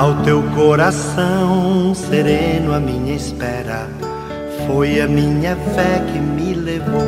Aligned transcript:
Ao 0.00 0.14
teu 0.22 0.42
coração 0.54 1.94
sereno, 1.94 2.72
a 2.72 2.80
minha 2.80 3.14
espera 3.14 3.86
foi 4.66 4.98
a 4.98 5.06
minha 5.06 5.54
fé 5.54 6.02
que 6.10 6.18
me 6.18 6.54
levou. 6.54 7.04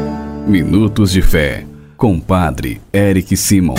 Minutos 0.47 1.11
de 1.11 1.23
Fé, 1.23 1.67
com 1.97 2.21
Padre 2.21 2.83
Eric 2.93 3.35
Simon. 3.35 3.77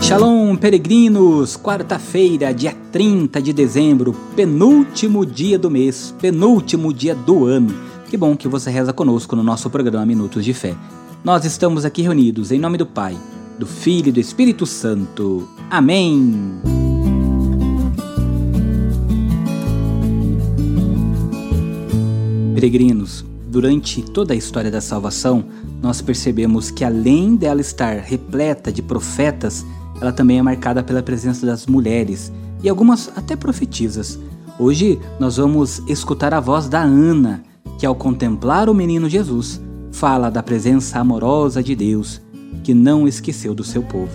Shalom, 0.00 0.56
peregrinos! 0.56 1.58
Quarta-feira, 1.58 2.54
dia 2.54 2.74
30 2.90 3.42
de 3.42 3.52
dezembro, 3.52 4.14
penúltimo 4.34 5.26
dia 5.26 5.58
do 5.58 5.70
mês, 5.70 6.14
penúltimo 6.22 6.90
dia 6.90 7.14
do 7.14 7.44
ano. 7.44 7.74
Que 8.08 8.16
bom 8.16 8.34
que 8.34 8.48
você 8.48 8.70
reza 8.70 8.94
conosco 8.94 9.36
no 9.36 9.42
nosso 9.42 9.68
programa 9.68 10.06
Minutos 10.06 10.42
de 10.42 10.54
Fé. 10.54 10.74
Nós 11.22 11.44
estamos 11.44 11.84
aqui 11.84 12.00
reunidos 12.00 12.50
em 12.50 12.58
nome 12.58 12.78
do 12.78 12.86
Pai, 12.86 13.14
do 13.60 13.66
Filho 13.66 14.08
e 14.08 14.12
do 14.12 14.18
Espírito 14.18 14.64
Santo. 14.64 15.46
Amém! 15.68 16.34
Peregrinos, 22.54 23.22
durante 23.48 24.00
toda 24.00 24.32
a 24.32 24.36
história 24.36 24.70
da 24.70 24.80
salvação, 24.80 25.44
nós 25.82 26.00
percebemos 26.00 26.70
que 26.70 26.86
além 26.86 27.36
dela 27.36 27.60
estar 27.60 27.98
repleta 27.98 28.72
de 28.72 28.80
profetas, 28.80 29.64
ela 30.00 30.10
também 30.10 30.38
é 30.38 30.42
marcada 30.42 30.82
pela 30.82 31.02
presença 31.02 31.44
das 31.44 31.66
mulheres 31.66 32.32
e 32.62 32.68
algumas 32.68 33.12
até 33.14 33.36
profetisas. 33.36 34.18
Hoje 34.58 34.98
nós 35.18 35.36
vamos 35.36 35.82
escutar 35.86 36.32
a 36.32 36.40
voz 36.40 36.66
da 36.66 36.80
Ana, 36.80 37.42
que 37.78 37.84
ao 37.84 37.94
contemplar 37.94 38.70
o 38.70 38.74
menino 38.74 39.06
Jesus, 39.06 39.60
fala 39.92 40.30
da 40.30 40.42
presença 40.42 40.98
amorosa 40.98 41.62
de 41.62 41.76
Deus, 41.76 42.22
que 42.60 42.74
não 42.74 43.08
esqueceu 43.08 43.54
do 43.54 43.64
seu 43.64 43.82
povo. 43.82 44.12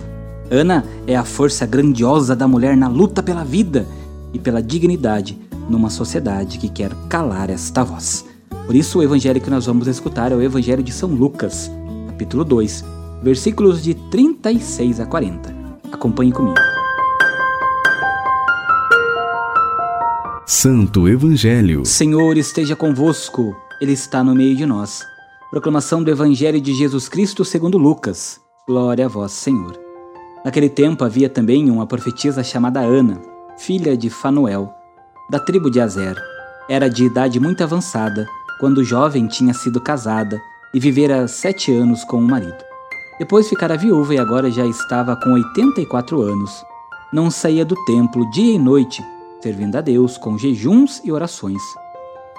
Ana 0.50 0.84
é 1.06 1.16
a 1.16 1.24
força 1.24 1.66
grandiosa 1.66 2.36
da 2.36 2.46
mulher 2.46 2.76
na 2.76 2.88
luta 2.88 3.22
pela 3.22 3.44
vida 3.44 3.86
e 4.32 4.38
pela 4.38 4.62
dignidade 4.62 5.38
numa 5.68 5.90
sociedade 5.90 6.58
que 6.58 6.68
quer 6.68 6.92
calar 7.08 7.50
esta 7.50 7.82
voz. 7.82 8.24
Por 8.66 8.74
isso, 8.74 8.98
o 8.98 9.02
evangelho 9.02 9.40
que 9.40 9.50
nós 9.50 9.66
vamos 9.66 9.86
escutar 9.86 10.32
é 10.32 10.34
o 10.34 10.42
Evangelho 10.42 10.82
de 10.82 10.92
São 10.92 11.08
Lucas, 11.08 11.70
capítulo 12.08 12.44
2, 12.44 12.84
versículos 13.22 13.82
de 13.82 13.94
36 13.94 15.00
a 15.00 15.06
40. 15.06 15.54
Acompanhe 15.92 16.32
comigo. 16.32 16.60
Santo 20.44 21.08
Evangelho. 21.08 21.84
Senhor 21.84 22.36
esteja 22.36 22.74
convosco, 22.74 23.56
Ele 23.80 23.92
está 23.92 24.22
no 24.22 24.34
meio 24.34 24.56
de 24.56 24.66
nós. 24.66 25.04
Proclamação 25.56 26.04
do 26.04 26.10
Evangelho 26.10 26.60
de 26.60 26.74
Jesus 26.74 27.08
Cristo 27.08 27.42
segundo 27.42 27.78
Lucas. 27.78 28.38
Glória 28.68 29.06
a 29.06 29.08
vós, 29.08 29.32
Senhor. 29.32 29.72
Naquele 30.44 30.68
tempo 30.68 31.02
havia 31.02 31.30
também 31.30 31.70
uma 31.70 31.86
profetisa 31.86 32.44
chamada 32.44 32.80
Ana, 32.80 33.22
filha 33.56 33.96
de 33.96 34.10
Fanuel, 34.10 34.70
da 35.30 35.38
tribo 35.38 35.70
de 35.70 35.80
Azer. 35.80 36.22
Era 36.68 36.90
de 36.90 37.06
idade 37.06 37.40
muito 37.40 37.64
avançada, 37.64 38.28
quando 38.60 38.84
jovem 38.84 39.26
tinha 39.26 39.54
sido 39.54 39.80
casada 39.80 40.38
e 40.74 40.78
vivera 40.78 41.26
sete 41.26 41.72
anos 41.72 42.04
com 42.04 42.18
um 42.18 42.28
marido. 42.28 42.62
Depois 43.18 43.48
ficara 43.48 43.78
viúva 43.78 44.14
e 44.14 44.18
agora 44.18 44.50
já 44.50 44.66
estava 44.66 45.16
com 45.16 45.32
84 45.32 46.20
anos. 46.20 46.62
Não 47.10 47.30
saía 47.30 47.64
do 47.64 47.82
templo 47.86 48.30
dia 48.30 48.56
e 48.56 48.58
noite, 48.58 49.02
servindo 49.40 49.76
a 49.76 49.80
Deus 49.80 50.18
com 50.18 50.36
jejuns 50.36 51.00
e 51.02 51.10
orações. 51.10 51.62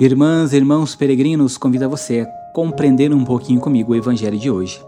Irmãs 0.00 0.54
irmãos 0.54 0.94
peregrinos, 0.94 1.58
convido 1.58 1.84
a 1.84 1.88
você 1.88 2.20
a 2.20 2.26
compreender 2.54 3.12
um 3.12 3.22
pouquinho 3.22 3.60
comigo 3.60 3.92
o 3.92 3.94
evangelho 3.94 4.38
de 4.38 4.50
hoje. 4.50 4.82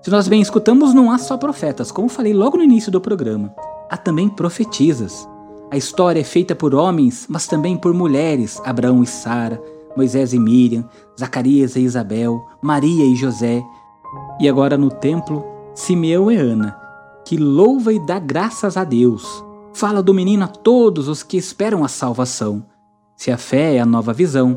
Se 0.00 0.10
nós 0.10 0.28
bem 0.28 0.40
escutamos, 0.40 0.94
não 0.94 1.10
há 1.10 1.18
só 1.18 1.36
profetas, 1.36 1.92
como 1.92 2.08
falei 2.08 2.32
logo 2.32 2.56
no 2.56 2.64
início 2.64 2.90
do 2.90 3.02
programa, 3.02 3.54
há 3.90 3.98
também 3.98 4.30
profetisas. 4.30 5.28
A 5.70 5.76
história 5.76 6.20
é 6.20 6.24
feita 6.24 6.54
por 6.54 6.74
homens, 6.74 7.26
mas 7.28 7.46
também 7.46 7.76
por 7.76 7.92
mulheres, 7.92 8.58
Abraão 8.64 9.02
e 9.02 9.06
Sara, 9.06 9.62
Moisés 9.94 10.32
e 10.32 10.38
Miriam, 10.38 10.88
Zacarias 11.20 11.76
e 11.76 11.80
Isabel, 11.80 12.42
Maria 12.62 13.04
e 13.04 13.14
José. 13.14 13.62
E 14.40 14.48
agora 14.48 14.78
no 14.78 14.88
templo, 14.88 15.44
Simeão 15.74 16.32
e 16.32 16.36
Ana, 16.36 16.80
que 17.26 17.36
louva 17.36 17.92
e 17.92 17.98
dá 18.06 18.18
graças 18.18 18.78
a 18.78 18.84
Deus. 18.84 19.44
Fala 19.74 20.02
do 20.02 20.14
menino 20.14 20.44
a 20.44 20.48
todos 20.48 21.08
os 21.08 21.22
que 21.22 21.36
esperam 21.36 21.84
a 21.84 21.88
salvação. 21.88 22.69
Se 23.20 23.30
a 23.30 23.36
fé 23.36 23.74
é 23.74 23.80
a 23.80 23.84
nova 23.84 24.14
visão, 24.14 24.56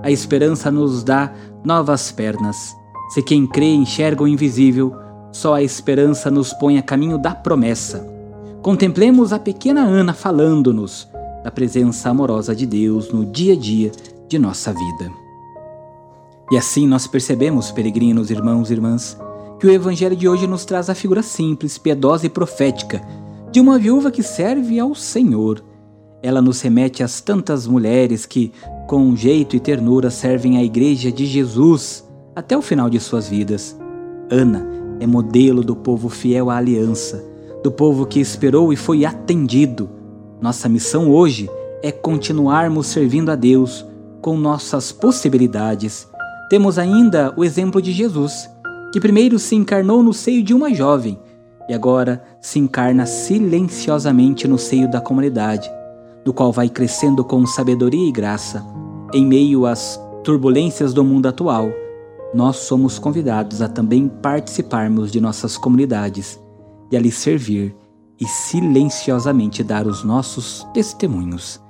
a 0.00 0.08
esperança 0.08 0.70
nos 0.70 1.02
dá 1.02 1.32
novas 1.64 2.12
pernas. 2.12 2.72
Se 3.08 3.20
quem 3.20 3.44
crê 3.44 3.74
enxerga 3.74 4.22
o 4.22 4.28
invisível, 4.28 4.94
só 5.32 5.54
a 5.54 5.64
esperança 5.64 6.30
nos 6.30 6.52
põe 6.52 6.78
a 6.78 6.82
caminho 6.82 7.18
da 7.18 7.34
promessa. 7.34 8.08
Contemplemos 8.62 9.32
a 9.32 9.38
pequena 9.40 9.80
Ana 9.80 10.14
falando-nos 10.14 11.08
da 11.42 11.50
presença 11.50 12.08
amorosa 12.08 12.54
de 12.54 12.66
Deus 12.66 13.12
no 13.12 13.26
dia 13.26 13.54
a 13.54 13.56
dia 13.56 13.90
de 14.28 14.38
nossa 14.38 14.72
vida. 14.72 15.10
E 16.52 16.56
assim 16.56 16.86
nós 16.86 17.08
percebemos, 17.08 17.72
peregrinos, 17.72 18.30
irmãos 18.30 18.70
e 18.70 18.74
irmãs, 18.74 19.18
que 19.58 19.66
o 19.66 19.72
Evangelho 19.72 20.14
de 20.14 20.28
hoje 20.28 20.46
nos 20.46 20.64
traz 20.64 20.88
a 20.88 20.94
figura 20.94 21.20
simples, 21.20 21.78
piedosa 21.78 22.26
e 22.26 22.30
profética 22.30 23.02
de 23.50 23.58
uma 23.58 23.76
viúva 23.76 24.12
que 24.12 24.22
serve 24.22 24.78
ao 24.78 24.94
Senhor. 24.94 25.73
Ela 26.24 26.40
nos 26.40 26.62
remete 26.62 27.02
às 27.02 27.20
tantas 27.20 27.66
mulheres 27.66 28.24
que, 28.24 28.50
com 28.86 29.14
jeito 29.14 29.54
e 29.56 29.60
ternura, 29.60 30.08
servem 30.08 30.56
à 30.56 30.64
Igreja 30.64 31.12
de 31.12 31.26
Jesus 31.26 32.02
até 32.34 32.56
o 32.56 32.62
final 32.62 32.88
de 32.88 32.98
suas 32.98 33.28
vidas. 33.28 33.78
Ana 34.30 34.66
é 34.98 35.06
modelo 35.06 35.62
do 35.62 35.76
povo 35.76 36.08
fiel 36.08 36.48
à 36.48 36.56
aliança, 36.56 37.22
do 37.62 37.70
povo 37.70 38.06
que 38.06 38.20
esperou 38.20 38.72
e 38.72 38.76
foi 38.76 39.04
atendido. 39.04 39.90
Nossa 40.40 40.66
missão 40.66 41.10
hoje 41.10 41.50
é 41.82 41.92
continuarmos 41.92 42.86
servindo 42.86 43.30
a 43.30 43.34
Deus 43.36 43.84
com 44.22 44.38
nossas 44.38 44.92
possibilidades. 44.92 46.08
Temos 46.48 46.78
ainda 46.78 47.34
o 47.36 47.44
exemplo 47.44 47.82
de 47.82 47.92
Jesus, 47.92 48.48
que 48.94 48.98
primeiro 48.98 49.38
se 49.38 49.54
encarnou 49.56 50.02
no 50.02 50.14
seio 50.14 50.42
de 50.42 50.54
uma 50.54 50.72
jovem 50.72 51.18
e 51.68 51.74
agora 51.74 52.24
se 52.40 52.58
encarna 52.58 53.04
silenciosamente 53.04 54.48
no 54.48 54.56
seio 54.56 54.90
da 54.90 55.02
comunidade, 55.02 55.70
do 56.24 56.32
qual 56.32 56.50
vai 56.50 56.68
crescendo 56.68 57.24
com 57.24 57.46
sabedoria 57.46 58.08
e 58.08 58.12
graça. 58.12 58.64
Em 59.12 59.26
meio 59.26 59.66
às 59.66 60.00
turbulências 60.22 60.94
do 60.94 61.04
mundo 61.04 61.26
atual, 61.26 61.68
nós 62.32 62.56
somos 62.56 62.98
convidados 62.98 63.62
a 63.62 63.68
também 63.68 64.08
participarmos 64.08 65.12
de 65.12 65.20
nossas 65.20 65.56
comunidades 65.56 66.40
e 66.90 66.96
ali 66.96 67.12
servir 67.12 67.76
e 68.20 68.26
silenciosamente 68.26 69.62
dar 69.62 69.86
os 69.86 70.02
nossos 70.02 70.66
testemunhos. 70.72 71.60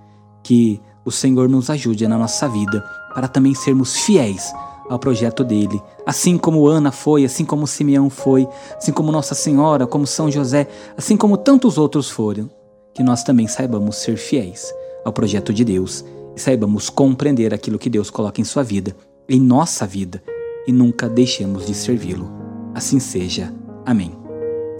Que 0.42 0.80
o 1.04 1.10
Senhor 1.10 1.48
nos 1.48 1.68
ajude 1.68 2.06
na 2.06 2.16
nossa 2.16 2.48
vida 2.48 2.82
para 3.14 3.28
também 3.28 3.54
sermos 3.54 3.96
fiéis 3.96 4.52
ao 4.88 4.98
projeto 4.98 5.42
dele, 5.42 5.82
assim 6.04 6.36
como 6.36 6.66
Ana 6.66 6.92
foi, 6.92 7.24
assim 7.24 7.44
como 7.44 7.66
Simeão 7.66 8.10
foi, 8.10 8.46
assim 8.76 8.92
como 8.92 9.10
Nossa 9.10 9.34
Senhora, 9.34 9.86
como 9.86 10.06
São 10.06 10.30
José, 10.30 10.68
assim 10.96 11.16
como 11.16 11.38
tantos 11.38 11.78
outros 11.78 12.10
foram, 12.10 12.50
que 12.94 13.02
nós 13.02 13.22
também 13.22 13.46
saibamos 13.48 13.96
ser 13.96 14.16
fiéis 14.16 14.72
ao 15.04 15.12
projeto 15.12 15.52
de 15.52 15.64
Deus 15.64 16.04
e 16.36 16.40
saibamos 16.40 16.88
compreender 16.88 17.52
aquilo 17.52 17.78
que 17.78 17.90
Deus 17.90 18.08
coloca 18.08 18.40
em 18.40 18.44
sua 18.44 18.62
vida, 18.62 18.96
em 19.28 19.40
nossa 19.40 19.86
vida, 19.86 20.22
e 20.66 20.72
nunca 20.72 21.08
deixemos 21.08 21.66
de 21.66 21.74
servi-lo. 21.74 22.30
Assim 22.74 22.98
seja. 22.98 23.52
Amém. 23.84 24.12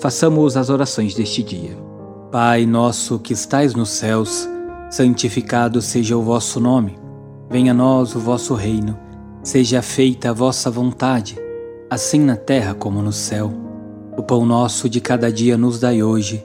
Façamos 0.01 0.57
as 0.57 0.71
orações 0.71 1.15
deste 1.15 1.43
dia. 1.43 1.77
Pai 2.31 2.67
nosso 2.67 3.19
que 3.19 3.33
estais 3.33 3.75
nos 3.75 3.91
céus, 3.91 4.49
santificado 4.91 5.81
seja 5.81 6.17
o 6.17 6.23
vosso 6.23 6.59
nome. 6.59 6.99
Venha 7.51 7.73
a 7.73 7.75
nós 7.75 8.15
o 8.15 8.21
vosso 8.21 8.55
reino. 8.55 8.99
Seja 9.43 9.83
feita 9.83 10.31
a 10.31 10.33
vossa 10.33 10.71
vontade, 10.71 11.39
assim 11.91 12.19
na 12.21 12.35
terra 12.35 12.75
como 12.75 13.03
no 13.03 13.13
céu. 13.13 13.53
O 14.17 14.23
pão 14.23 14.47
nosso 14.47 14.89
de 14.89 15.01
cada 15.01 15.31
dia 15.31 15.57
nos 15.59 15.79
dai 15.79 16.03
hoje. 16.03 16.45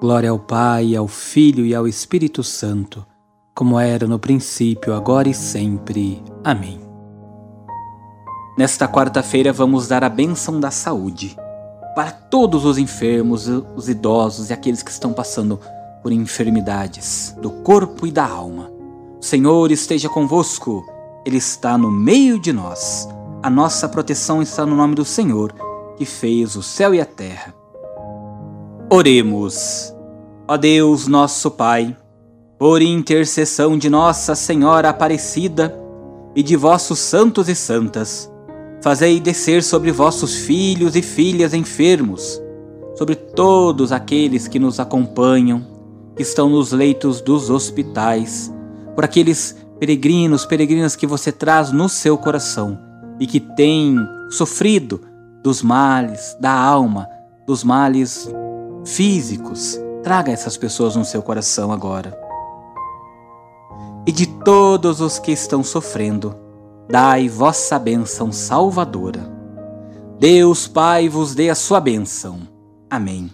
Glória 0.00 0.30
ao 0.30 0.38
Pai, 0.38 0.96
ao 0.96 1.06
Filho 1.06 1.66
e 1.66 1.74
ao 1.74 1.86
Espírito 1.86 2.42
Santo, 2.42 3.04
como 3.54 3.78
era 3.78 4.06
no 4.06 4.18
princípio, 4.18 4.94
agora 4.94 5.28
e 5.28 5.34
sempre. 5.34 6.22
Amém. 6.42 6.80
Nesta 8.56 8.88
quarta-feira 8.88 9.52
vamos 9.52 9.88
dar 9.88 10.02
a 10.02 10.08
bênção 10.08 10.58
da 10.58 10.70
saúde 10.70 11.36
para 11.94 12.10
todos 12.10 12.64
os 12.64 12.78
enfermos, 12.78 13.46
os 13.46 13.90
idosos 13.90 14.48
e 14.48 14.54
aqueles 14.54 14.82
que 14.82 14.90
estão 14.90 15.12
passando 15.12 15.60
por 16.02 16.12
enfermidades 16.12 17.36
do 17.42 17.50
corpo 17.50 18.06
e 18.06 18.10
da 18.10 18.26
alma. 18.26 18.70
O 19.20 19.22
Senhor 19.22 19.70
esteja 19.70 20.08
convosco, 20.08 20.82
Ele 21.26 21.36
está 21.36 21.76
no 21.76 21.90
meio 21.90 22.40
de 22.40 22.54
nós. 22.54 23.06
A 23.42 23.50
nossa 23.50 23.86
proteção 23.86 24.40
está 24.40 24.64
no 24.64 24.74
nome 24.74 24.94
do 24.94 25.04
Senhor, 25.04 25.54
que 25.98 26.06
fez 26.06 26.56
o 26.56 26.62
céu 26.62 26.94
e 26.94 27.02
a 27.02 27.04
terra. 27.04 27.59
Oremos. 28.90 29.94
Ó 30.48 30.56
Deus, 30.56 31.06
nosso 31.06 31.50
Pai, 31.50 31.96
por 32.58 32.82
intercessão 32.82 33.78
de 33.78 33.88
Nossa 33.88 34.34
Senhora 34.34 34.90
Aparecida 34.90 35.78
e 36.34 36.42
de 36.42 36.56
vossos 36.56 36.98
santos 36.98 37.48
e 37.48 37.54
santas, 37.54 38.30
Fazei 38.82 39.20
descer 39.20 39.62
sobre 39.62 39.92
vossos 39.92 40.36
filhos 40.36 40.96
e 40.96 41.02
filhas 41.02 41.52
enfermos, 41.52 42.40
sobre 42.96 43.14
todos 43.14 43.92
aqueles 43.92 44.48
que 44.48 44.58
nos 44.58 44.80
acompanham, 44.80 45.66
que 46.16 46.22
estão 46.22 46.48
nos 46.48 46.72
leitos 46.72 47.20
dos 47.20 47.50
hospitais, 47.50 48.50
por 48.94 49.04
aqueles 49.04 49.54
peregrinos, 49.78 50.46
peregrinas 50.46 50.96
que 50.96 51.06
você 51.06 51.30
traz 51.30 51.70
no 51.70 51.90
seu 51.90 52.16
coração 52.16 52.78
e 53.18 53.26
que 53.26 53.38
têm 53.38 53.98
sofrido 54.30 55.02
dos 55.42 55.62
males 55.62 56.34
da 56.40 56.52
alma, 56.52 57.06
dos 57.46 57.62
males 57.62 58.32
físicos. 58.84 59.78
Traga 60.02 60.32
essas 60.32 60.56
pessoas 60.56 60.96
no 60.96 61.04
seu 61.04 61.22
coração 61.22 61.72
agora. 61.72 62.18
E 64.06 64.12
de 64.12 64.26
todos 64.26 65.00
os 65.00 65.18
que 65.18 65.30
estão 65.30 65.62
sofrendo, 65.62 66.34
dai 66.88 67.28
vossa 67.28 67.78
bênção 67.78 68.32
salvadora. 68.32 69.30
Deus 70.18 70.66
Pai 70.66 71.08
vos 71.08 71.34
dê 71.34 71.50
a 71.50 71.54
sua 71.54 71.80
bênção. 71.80 72.40
Amém. 72.90 73.30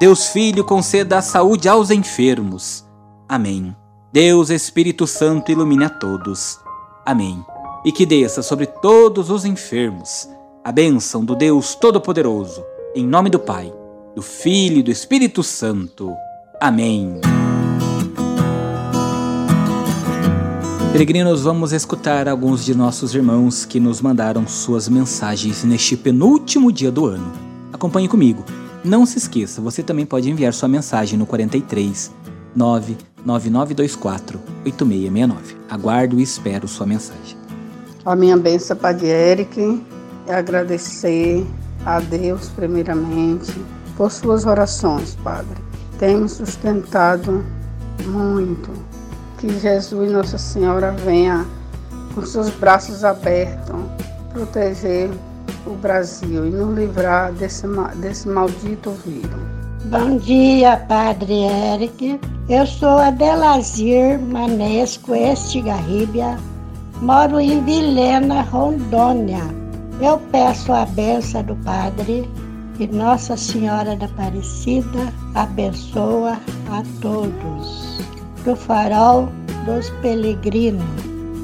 Deus 0.00 0.28
Filho 0.28 0.64
conceda 0.64 1.18
a 1.18 1.22
saúde 1.22 1.68
aos 1.68 1.90
enfermos. 1.90 2.86
Amém. 3.28 3.74
Deus 4.12 4.50
Espírito 4.50 5.06
Santo 5.06 5.52
ilumine 5.52 5.84
a 5.84 5.90
todos. 5.90 6.58
Amém. 7.04 7.44
E 7.84 7.92
que 7.92 8.06
desça 8.06 8.42
sobre 8.42 8.66
todos 8.66 9.30
os 9.30 9.44
enfermos 9.44 10.28
a 10.68 10.72
bênção 10.72 11.24
do 11.24 11.34
Deus 11.34 11.74
Todo-Poderoso, 11.74 12.62
em 12.94 13.06
nome 13.06 13.30
do 13.30 13.38
Pai, 13.38 13.72
do 14.18 14.22
Filho 14.22 14.78
e 14.78 14.82
do 14.82 14.90
Espírito 14.90 15.44
Santo. 15.44 16.12
Amém. 16.60 17.20
Peregrinos, 20.90 21.42
vamos 21.42 21.70
escutar 21.70 22.28
alguns 22.28 22.64
de 22.64 22.74
nossos 22.74 23.14
irmãos 23.14 23.64
que 23.64 23.78
nos 23.78 24.00
mandaram 24.00 24.44
suas 24.48 24.88
mensagens 24.88 25.62
neste 25.62 25.96
penúltimo 25.96 26.72
dia 26.72 26.90
do 26.90 27.06
ano. 27.06 27.32
Acompanhe 27.72 28.08
comigo. 28.08 28.44
Não 28.82 29.06
se 29.06 29.18
esqueça, 29.18 29.60
você 29.60 29.84
também 29.84 30.04
pode 30.04 30.28
enviar 30.28 30.52
sua 30.52 30.68
mensagem 30.68 31.16
no 31.16 31.24
43 31.24 32.10
99924 32.56 34.40
8669. 34.64 35.56
Aguardo 35.70 36.18
e 36.18 36.24
espero 36.24 36.66
sua 36.66 36.86
mensagem. 36.86 37.38
A 38.04 38.16
minha 38.16 38.36
benção, 38.36 38.76
Padre 38.76 39.06
Eric, 39.06 39.80
é 40.26 40.34
agradecer 40.34 41.46
a 41.86 42.00
Deus, 42.00 42.48
primeiramente, 42.48 43.54
por 43.98 44.12
suas 44.12 44.46
orações, 44.46 45.16
Padre. 45.24 45.58
Tem 45.98 46.16
me 46.16 46.28
sustentado 46.28 47.44
muito 48.06 48.70
que 49.38 49.58
Jesus 49.58 50.12
Nossa 50.12 50.38
Senhora 50.38 50.92
venha 50.92 51.44
com 52.14 52.24
seus 52.24 52.48
braços 52.48 53.04
abertos 53.04 53.74
proteger 54.32 55.10
o 55.66 55.70
Brasil 55.70 56.46
e 56.46 56.50
nos 56.50 56.78
livrar 56.78 57.32
desse, 57.32 57.66
desse 57.96 58.28
maldito 58.28 58.92
vírus. 59.04 59.40
Bom 59.86 60.16
dia, 60.18 60.76
Padre 60.88 61.42
Eric. 61.74 62.20
Eu 62.48 62.66
sou 62.66 62.98
Adelazir 62.98 64.20
Manesco 64.20 65.12
Estigarribia, 65.12 66.38
moro 67.02 67.40
em 67.40 67.64
Vilhena, 67.64 68.42
Rondônia. 68.42 69.42
Eu 70.00 70.18
peço 70.30 70.72
a 70.72 70.86
benção 70.86 71.42
do 71.42 71.56
Padre 71.56 72.28
e 72.78 72.86
Nossa 72.86 73.36
Senhora 73.36 73.96
da 73.96 74.06
Aparecida 74.06 75.12
abençoa 75.34 76.38
a 76.70 76.82
todos 77.00 77.98
do 78.44 78.54
farol 78.54 79.28
dos 79.66 79.90
peregrinos. 80.00 80.84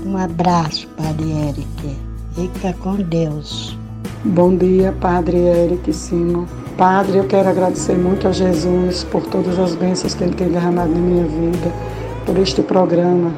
Um 0.06 0.16
abraço, 0.16 0.86
Padre 0.96 1.32
Eric. 1.48 1.96
Fica 2.34 2.72
com 2.74 2.96
Deus. 2.96 3.76
Bom 4.24 4.56
dia, 4.56 4.94
Padre 5.00 5.38
Eric 5.38 5.92
Simo. 5.92 6.46
Padre, 6.76 7.18
eu 7.18 7.26
quero 7.26 7.48
agradecer 7.48 7.96
muito 7.96 8.28
a 8.28 8.32
Jesus 8.32 9.02
por 9.04 9.26
todas 9.26 9.58
as 9.58 9.74
bênçãos 9.74 10.14
que 10.14 10.22
Ele 10.22 10.34
tem 10.34 10.48
derramado 10.48 10.92
na 10.92 11.00
minha 11.00 11.24
vida, 11.24 11.72
por 12.24 12.38
este 12.38 12.62
programa 12.62 13.32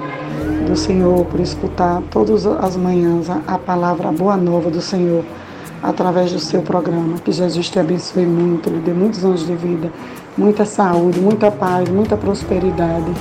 do 0.67 0.77
Senhor, 0.77 1.25
por 1.27 1.41
escutar 1.41 2.03
todas 2.11 2.45
as 2.47 2.77
manhãs 2.77 3.29
a, 3.31 3.59
palavra, 3.59 4.09
a 4.09 4.13
boa 4.13 4.37
nova 4.37 4.71
do 4.71 4.81
Senhor 4.83 5.25
através 5.87 6.33
do 6.33 6.41
seu 6.41 6.63
programa. 6.63 7.17
Que 7.19 7.31
Jesus 7.31 7.71
te 7.71 7.79
abençoe 7.79 8.27
muito, 8.27 8.69
lhe 8.69 8.81
dê 8.81 8.93
muitos 8.93 9.25
anos 9.25 9.47
de 9.47 9.55
vida, 9.55 9.91
muita 10.37 10.65
saúde, 10.65 11.21
muita 11.21 11.51
paz, 11.51 11.89
muita 11.89 12.17
prosperidade. 12.17 13.13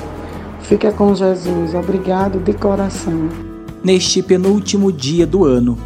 Fica 0.61 0.91
com 0.91 1.13
Jesus. 1.13 1.75
Obrigado 1.75 2.39
de 2.39 2.53
coração. 2.53 3.29
Neste 3.83 4.23
penúltimo 4.23 4.91
dia 4.91 5.27
do 5.27 5.45
ano, 5.45 5.77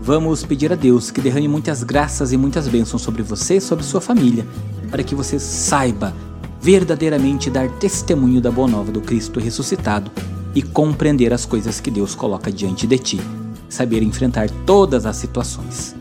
vamos 0.00 0.44
pedir 0.44 0.72
a 0.72 0.76
Deus 0.76 1.10
que 1.10 1.20
derrame 1.20 1.48
muitas 1.48 1.82
graças 1.82 2.32
e 2.32 2.36
muitas 2.36 2.68
bênçãos 2.68 3.02
sobre 3.02 3.22
você 3.22 3.60
sobre 3.60 3.84
sua 3.84 4.00
família, 4.00 4.46
para 4.92 5.02
que 5.02 5.16
você 5.16 5.40
saiba 5.40 6.14
verdadeiramente 6.60 7.50
dar 7.50 7.68
testemunho 7.68 8.40
da 8.40 8.50
boa 8.50 8.68
nova 8.68 8.92
do 8.92 9.00
Cristo 9.00 9.40
ressuscitado 9.40 10.08
e 10.54 10.62
compreender 10.62 11.32
as 11.32 11.44
coisas 11.44 11.80
que 11.80 11.90
Deus 11.90 12.14
coloca 12.14 12.50
diante 12.50 12.86
de 12.86 12.98
ti, 12.98 13.20
saber 13.68 14.02
enfrentar 14.02 14.48
todas 14.64 15.04
as 15.04 15.16
situações. 15.16 15.97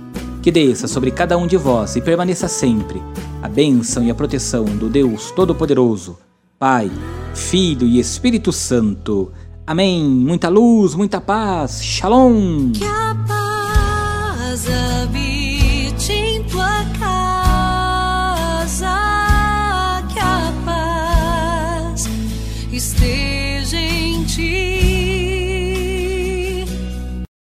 Que 0.47 0.51
desça 0.51 0.87
sobre 0.87 1.11
cada 1.11 1.37
um 1.37 1.45
de 1.45 1.57
vós 1.57 1.97
e 1.97 2.01
permaneça 2.01 2.47
sempre 2.47 3.03
a 3.41 3.49
bênção 3.49 4.01
e 4.01 4.09
a 4.09 4.15
proteção 4.15 4.63
do 4.63 4.87
Deus 4.87 5.29
Todo-Poderoso, 5.31 6.17
Pai, 6.57 6.89
Filho 7.35 7.85
e 7.85 7.99
Espírito 7.99 8.53
Santo. 8.53 9.29
Amém. 9.65 10.05
Muita 10.05 10.47
luz, 10.47 10.95
muita 10.95 11.19
paz. 11.19 11.83
Shalom. 11.83 12.71
Que 12.71 12.85
a 12.85 13.13
paz 13.27 14.65
habite 14.69 16.13
em 16.13 16.41
tua 16.43 16.85
casa. 16.97 18.87
Que 20.13 20.19
a 20.19 20.53
paz 20.63 22.09
esteja 22.71 23.36